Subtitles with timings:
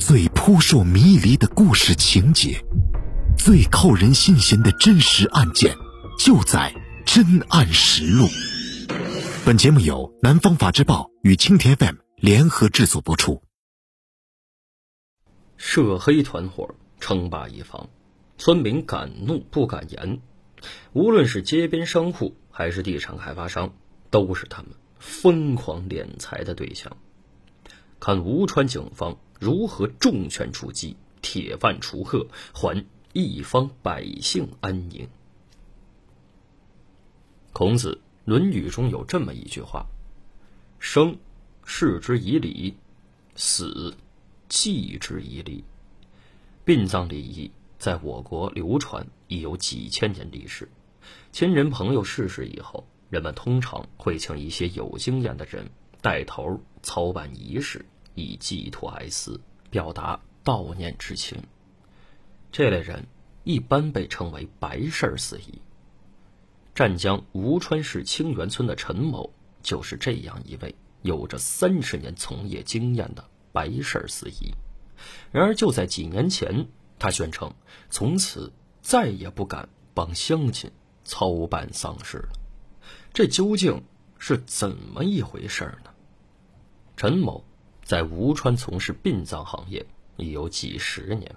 [0.00, 2.64] 最扑朔迷离的故事情节，
[3.36, 5.76] 最扣人心弦的真实案件，
[6.18, 6.74] 就在
[7.14, 8.24] 《真案实录》。
[9.44, 13.42] 本节目由南方法制报与青田 FM 联合制作播出。
[15.58, 17.90] 涉黑团伙称霸一方，
[18.38, 20.22] 村民敢怒不敢言。
[20.94, 23.74] 无论是街边商户还是地产开发商，
[24.08, 26.96] 都是他们疯狂敛财的对象。
[28.00, 32.84] 看吴川警方如何重拳出击，铁腕除恶，还
[33.14, 35.08] 一方百姓安宁。
[37.54, 39.86] 孔子《论语》中有这么一句话
[40.78, 41.16] ：“生，
[41.64, 42.74] 视之以礼；
[43.34, 43.96] 死，
[44.48, 45.64] 祭之以礼。”
[46.62, 50.68] 殡葬礼仪在我国流传已有几千年历史。
[51.32, 55.68] 亲人朋友逝世以后，人们通常会请一些有经验的人
[56.02, 57.84] 带头操办仪式。
[58.20, 61.42] 以寄托哀思，表达悼念之情。
[62.52, 63.06] 这类人
[63.44, 65.60] 一般被称为“白事司仪”。
[66.74, 69.32] 湛江吴川市清源村的陈某
[69.62, 74.52] 就是这样一位有着三十年从业经验的白事司仪。
[75.32, 76.66] 然而，就在几年前，
[76.98, 77.52] 他宣称
[77.88, 80.70] 从此再也不敢帮乡亲
[81.04, 82.30] 操办丧事了。
[83.12, 83.82] 这究竟
[84.18, 85.90] 是怎么一回事呢？
[86.96, 87.44] 陈某。
[87.90, 89.84] 在吴川从事殡葬行业
[90.16, 91.34] 已有几十年，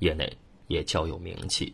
[0.00, 1.72] 业内也较有名气。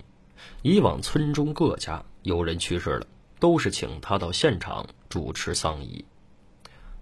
[0.62, 3.06] 以往村中各家有人去世了，
[3.41, 6.05] 都是请他到现场主持丧仪。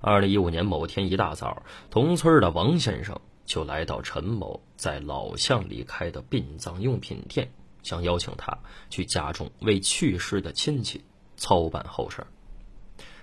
[0.01, 11.05] 二零一五年某天一大早，同村的王先生就来到陈某在老巷里开的殡葬用品店，想邀请他去家中为去世的亲戚
[11.37, 12.27] 操办后事。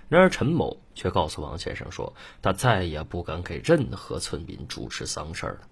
[0.08, 5.68] 然而，陈某却告诉王先生说，他再也不敢给任何村民主持丧事了。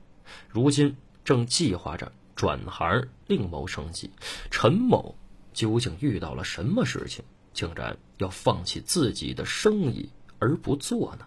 [0.48, 4.10] 如今正计划着转行另谋生计。
[4.50, 5.14] 陈某
[5.54, 7.24] 究竟遇到了什么事情，
[7.54, 11.26] 竟然要放弃自己的生意而不做呢？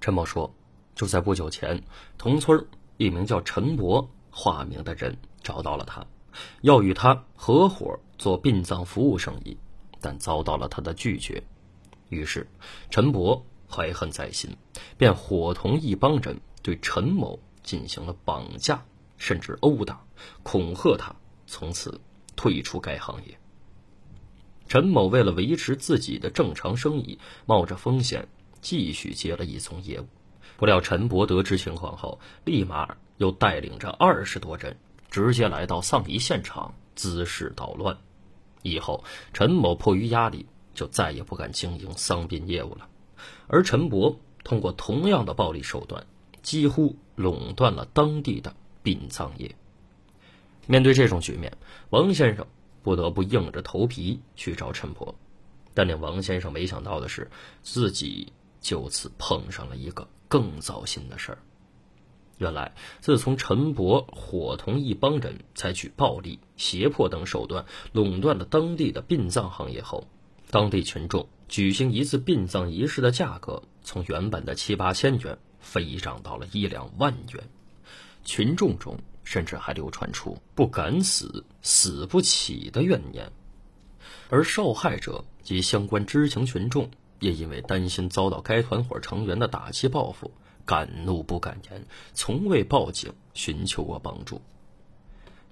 [0.00, 0.52] 陈某说，
[0.96, 1.80] 就在不久前，
[2.18, 6.04] 同村一名叫陈博（化名）的人找到了他，
[6.62, 9.56] 要与他合伙做殡葬服务生意，
[10.00, 11.44] 但遭到了他的拒绝。
[12.08, 12.46] 于是，
[12.90, 14.56] 陈伯怀恨在心，
[14.96, 18.84] 便伙同一帮人对陈某进行了绑架，
[19.16, 20.00] 甚至殴打，
[20.42, 21.14] 恐吓他
[21.46, 22.00] 从此
[22.36, 23.36] 退出该行业。
[24.68, 28.26] 陈某为了维持自己的正常生意，冒着风险
[28.60, 30.06] 继续接了一宗业务。
[30.56, 34.76] 不料，陈伯得知情况后，立马又带领着二十多人
[35.10, 37.96] 直接来到丧仪现场，滋事捣乱。
[38.62, 40.46] 以后，陈某迫于压力。
[40.76, 42.88] 就再也不敢经营丧殡业务了，
[43.48, 46.06] 而陈伯通过同样的暴力手段，
[46.42, 48.54] 几乎垄断了当地的
[48.84, 49.56] 殡葬业。
[50.68, 51.56] 面对这种局面，
[51.90, 52.46] 王先生
[52.82, 55.16] 不得不硬着头皮去找陈伯，
[55.74, 57.30] 但令王先生没想到的是，
[57.62, 61.38] 自己就此碰上了一个更糟心的事儿。
[62.38, 70.06] 原来，自从陈伯伙同一帮人采取暴力、胁迫等手段垄断了当地的殡葬行业后，
[70.50, 77.42] 当地群众举行一次殡葬仪式的价格，从原本的七八千元飞涨到了一两万元。
[78.24, 83.30] 群众中甚至还流传出“不敢死，死不起”的怨念。
[84.28, 86.90] 而受害者及相关知情群众
[87.20, 90.32] 也因为担心遭到该团伙成员的打击报复，
[90.64, 91.84] 敢怒不敢言，
[92.14, 94.40] 从未报警寻求过帮助。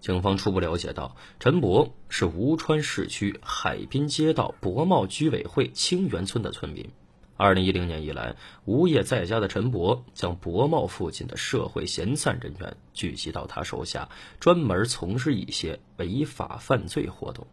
[0.05, 6.91] 警方初步了解到，陈博是吴川市区海滨街道博茂居委会清源村的村民。
[7.39, 17.47] 二零一零年以来，无业在家的陈博将博茂附近的社会闲散人员聚集到他手下，专门从事一些违法犯罪活动。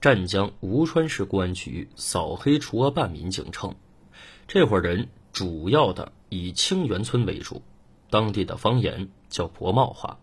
[0.00, 3.74] 湛江吴川市公安局扫黑除恶办民警称，
[4.48, 7.60] 这伙人主要的以清源村为主，
[8.08, 10.18] 当地的方言叫博茂话。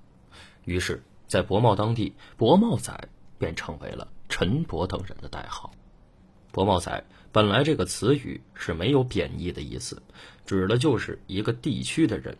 [0.66, 3.10] 于是，在博茂当地，“博茂仔”
[3.40, 5.72] 便成为了陈博等人的代号。
[6.52, 10.02] “博茂仔”本来这个词语是没有贬义的意思，
[10.46, 12.38] 指的就是一个地区的人。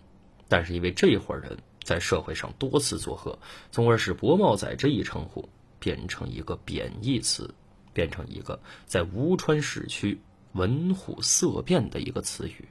[0.48, 3.38] 但是因为这伙人在社会上多次作恶，
[3.72, 5.48] 从而使“博茂仔”这一称呼
[5.80, 7.54] 变成一个贬义词，
[7.94, 10.20] 变成一个在吴川市区
[10.54, 12.68] 闻虎色变的一个词语。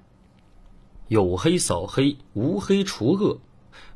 [1.06, 3.40] 有黑扫黑，无黑除恶。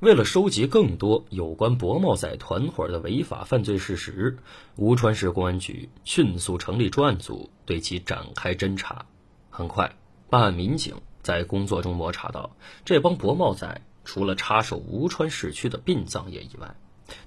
[0.01, 4.37] 为了收集更多有关博茂仔团伙的违法犯罪事实，
[4.77, 9.07] 吴川市公安局迅速成立专案组，对其展开侦查。
[9.51, 9.95] 很快，
[10.29, 16.75] 办案民警在工作中摸查到，这帮博茂仔除了插手吴川市区的殡葬业以外，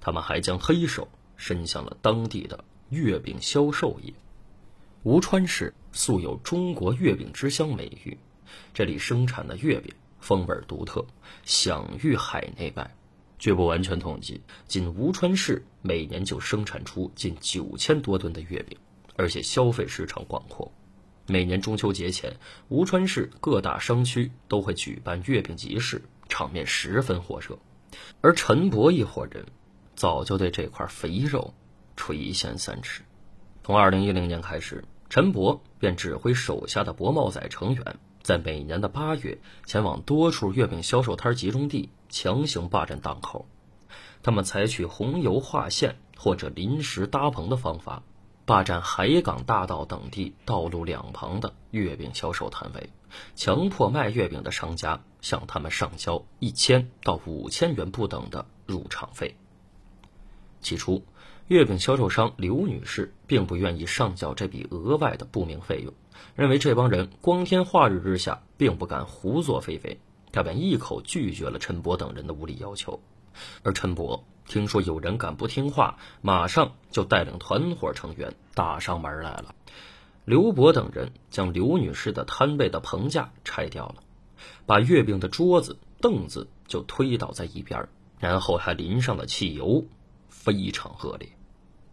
[0.01, 1.07] 他们还将黑手
[1.37, 4.13] 伸向了当地的月饼销售业。
[5.03, 8.17] 吴川市素有“中国月饼之乡”美誉，
[8.73, 9.93] 这里生产的月饼
[10.25, 11.05] 风味独特，
[11.43, 12.95] 享誉海内外。
[13.37, 18.75] 据不完全统计，仅吴川市每年就生产出近九千多吨的月饼，
[19.15, 20.71] 而且消费市场广阔。
[21.27, 22.35] 每年中秋节前，
[22.69, 27.55] 吴川市各大商区都会举办月饼集市，场面十分火热。
[28.21, 29.45] 而陈伯一伙人
[29.95, 31.53] 早就对这块肥肉
[31.95, 33.03] 垂涎三尺。
[33.63, 39.37] 从二零一零年开始，陈伯便指挥手下的博茂仔成员，在每年的八月
[39.67, 41.91] 前往多处月饼销售摊集中地。
[42.09, 43.45] 强行霸占档口，
[44.23, 48.03] 他们采取红油划线或者临时搭棚的方法，
[48.45, 52.89] 霸占海港大道等地道路两旁的月饼销售摊位，
[53.35, 59.35] 强迫卖月饼的商家向他们上交一千到五千元不等的入场费。
[60.61, 61.03] 起初，
[61.47, 65.93] 月饼销售商刘女士并不愿意上缴这笔额外的不明费用，
[66.35, 69.99] 认为这帮人光天化日之下并不敢胡作非为。
[70.31, 72.99] 他便一口拒绝了陈伯等人的无理要求，
[73.63, 79.55] 而陈伯听说有人敢不听话，马上就带领团伙成员打上门来了。
[80.25, 83.95] 刘伯等人将刘女士的摊位的棚架拆掉了，
[84.65, 87.87] 把月饼的桌子、凳子就推倒在一边，
[88.19, 89.85] 然后还淋上了汽油，
[90.27, 91.29] 非常恶劣。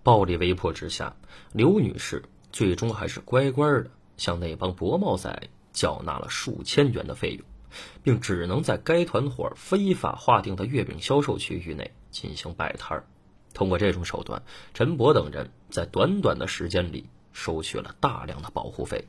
[0.03, 1.15] 暴力威迫之下，
[1.53, 3.91] 刘女士最终还是乖乖的
[4.23, 7.45] 向那帮薄帽仔缴纳了数千元的费用。
[8.03, 13.05] 并只能在该团伙非法划定的月饼销售区域内进行摆摊儿。
[13.55, 14.43] 通过这种手段，
[14.75, 19.07] 陈博等人在短短的时间里收取了大量的保护费。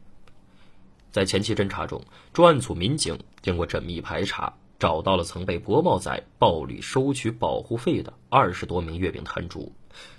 [1.11, 2.01] 在前期侦查中，
[2.31, 9.73] 专案组民警经过缜密排查，找到了曾被博茂仔暴力收取保护费的二十多名月饼摊主。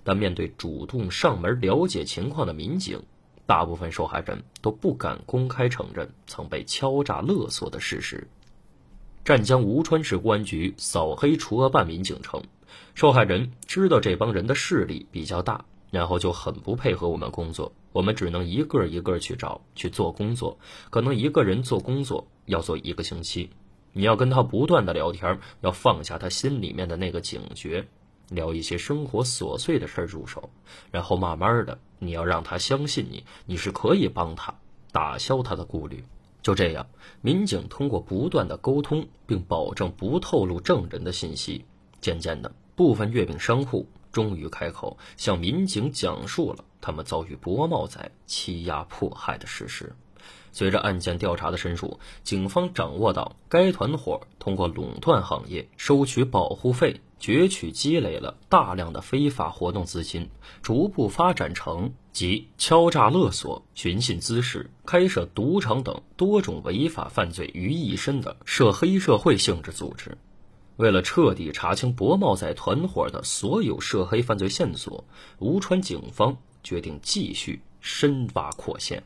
[0.04, 3.02] 但面对主动上门了解情况的民警，
[3.46, 8.26] 大部分受害人都不敢公开承认曾被敲诈勒索的事实。
[9.24, 12.42] 湛江吴川市公安局扫黑除恶办民警称，
[12.94, 20.58] 受害人知道这帮人的势力比较大，然后就很不配合我们工作，我们只能一个一个去找去做工作，
[20.90, 23.50] 可能一个人做工作要做一个星期。
[23.92, 27.86] 你要跟他不断的聊天，要放下他心里面的那个警觉，
[28.30, 30.50] 聊一些生活琐碎的事儿入手，
[30.90, 34.54] 然后慢慢的，你要让他相信你，你是可以帮他
[34.92, 36.04] 打消他的顾虑。
[36.42, 36.86] 就这样，
[37.22, 41.64] 民警通过不断的沟通，并保证不透露证人的信息，
[42.00, 49.94] 渐渐的，部分月饼商户终于开口向民警讲述了他们遭遇薄帽仔欺压迫害的事实。
[50.52, 57.00] 随着案件调查的深入，警方掌握到该团伙通过垄断行业收取保护费。
[57.20, 60.28] 攫取积累了大量的非法活动资金，
[60.60, 70.18] 逐步发展成集敲诈勒索、寻衅滋事、开设赌场等多种违法犯罪于一身的涉黑社会性质组织。
[70.76, 75.02] 为了彻底查清博茂仔团伙的所有涉黑犯罪线索，
[75.38, 79.02] 吴川警方决定继续深挖扩线。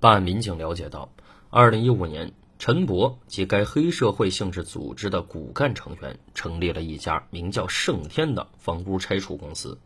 [0.00, 1.12] 办案民警了解到，
[1.50, 2.32] 二零一五年。
[2.58, 9.78] 陈博及该黑社会性质组织的骨干成员成立了一家名叫“盛天”的房屋拆除公司，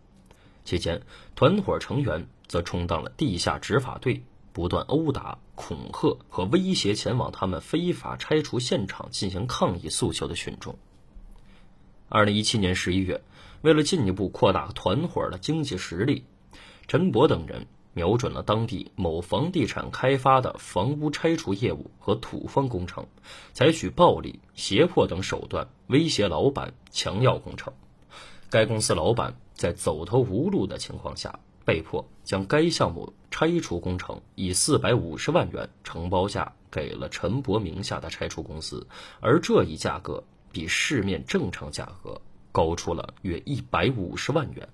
[0.64, 1.00] 期间，
[1.36, 10.76] 团伙成员则充当了地下执法队，不断殴打、恐吓和威胁前往他们非法拆除现场进行抗议诉求的群众。
[12.08, 13.22] 二零一七年十一月，
[13.62, 16.24] 为了进一步扩大团伙的经济实力，
[16.88, 17.68] 陈博等人。
[17.94, 23.06] 瞄准了当地某房地产开发的房屋拆除业务和土方工程，
[23.52, 27.72] 采取暴力、胁迫等手段威胁老板，强要工程。
[28.50, 38.86] 该公司老板在走投无路的情况下，被迫将该项目拆除工程以四百五十万元承包价给了陈博名下的拆除公司，
[39.20, 40.22] 而这一价格
[40.52, 42.20] 比市面正常价格
[42.52, 44.68] 高出了约一百五十万元。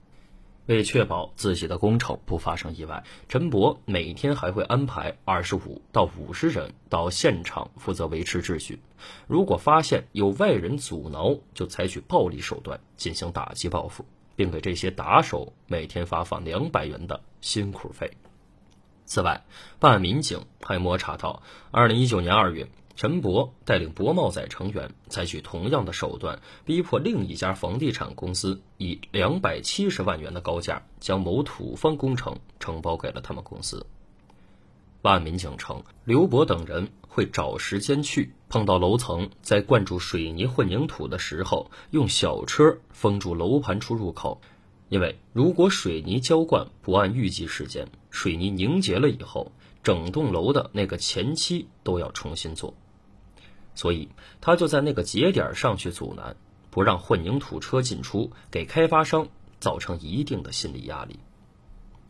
[0.77, 8.79] 为确保自己的工程不发生意外，陈博每天还会安排二十五到五十人到现场负责维持秩序。
[9.27, 14.05] 如果发现有外人阻挠，就采取暴力手段进行打击报复，
[14.37, 18.11] 并给这些打手每天发放两百元的辛苦费。
[19.05, 19.45] 此外，
[19.81, 22.69] 办案民警还摸查到，二零一九年二月。
[23.01, 33.87] 陈博带领博茂仔成员采取同样的手段，逼迫另一家房地产公司以两百七十万元的高价将某土方工程承包给了他们公司。
[35.01, 44.43] 办案民警称，刘博等人会找时间去，碰到楼层在灌注水泥混凝土的时候，用小车封住楼盘出入口。
[44.91, 49.53] 因为如果水泥浇灌不按预计时间，水泥凝结了以后，
[49.83, 52.75] 整栋楼的那个前期都要重新做，
[53.81, 54.11] 所以
[54.43, 56.37] 他就在那个节点上去阻拦，
[56.71, 61.19] 不让混凝土车进出，给开发商造成一定的心理压力。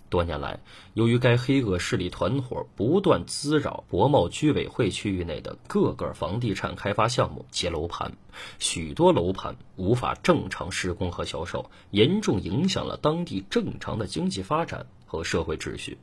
[0.08, 0.58] 多年来，
[0.94, 8.10] 由于该黑恶势力团伙不断滋扰博茂居委会区域内的各个房地产开发项目及楼盘，
[8.58, 15.98] 许多楼盘无法正常施工和销售，严重影响了当地正常的经济发展和社会秩序。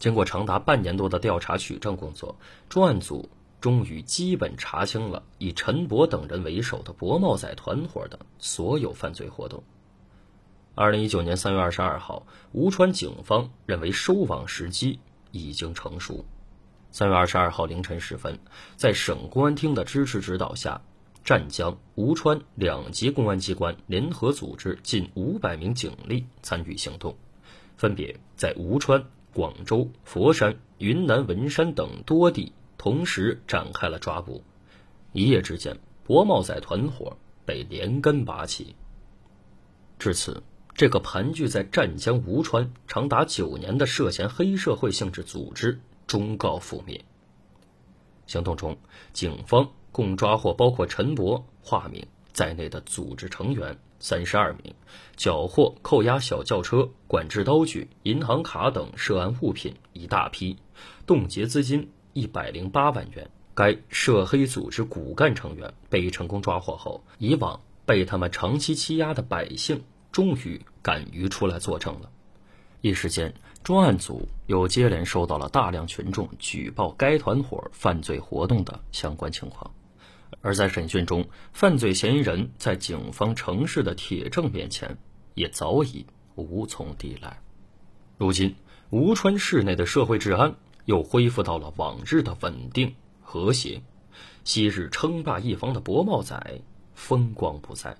[0.00, 2.34] 经过长达半年多的调查取证工作，
[2.68, 3.28] 专案组
[3.60, 9.62] 终于基本查清了以陈博等人为首的博茂仔团伙的所有犯罪活动。
[10.74, 15.00] 二零一九年三月二十二号，吴川警方认为收网时机
[15.32, 16.24] 已经成熟。
[16.92, 18.38] 三月二十二号凌晨时分，
[18.76, 20.80] 在省公安厅的支持指导下，
[21.24, 27.16] 湛江、吴川两级公安机关联合组织近五百名警力参与行动，
[27.76, 34.42] 分别在吴川、广州、佛山、云南文山等多地同时展开了抓捕。
[35.12, 38.74] 一夜之间，博茂仔团伙被连根拔起。
[39.98, 40.42] 至此。
[40.74, 47.04] 这个盘踞在湛江吴川长达九年的涉嫌黑社会性质组织终告覆灭。
[48.28, 48.78] 行动中，
[49.12, 54.72] 警方共抓获包括陈博（化名）在内的组织成员三十二名，
[55.16, 60.58] 缴获扣押小轿车、管制刀具、银行卡等涉案物品一大批，
[61.08, 63.30] 冻结资金一百零八万元。
[63.54, 69.82] 该涉黑组织骨干成员被成功抓获后，以往被他们长期欺压的百姓。
[70.10, 72.10] 终于敢于出来作证了，
[72.80, 73.32] 一时间，
[73.62, 79.70] 专案组又接连收到了大量群众举报该团伙犯罪活动的相关情况。
[80.40, 84.96] 而在审讯中，犯罪嫌疑人在警方城市的铁证面前，
[85.34, 86.06] 也早已
[86.36, 87.38] 无从抵赖。
[88.16, 88.56] 如今，
[88.90, 90.56] 吴川市内的社会治安
[90.88, 92.92] 又恢复到了往日的稳定
[93.22, 93.80] 和谐，
[94.42, 96.60] 昔日称霸一方的博茂仔
[96.94, 97.94] 风光不再。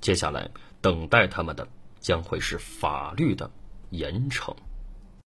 [0.00, 0.50] 接下来。
[0.82, 1.64] 等待他们的
[2.00, 3.48] 将会是法律的
[3.90, 4.52] 严惩。